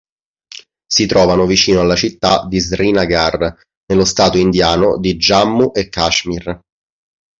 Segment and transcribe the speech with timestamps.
[0.91, 3.55] Si trovano vicino alla città di Srinagar,
[3.85, 6.59] nello stato indiano di Jammu e Kashmir.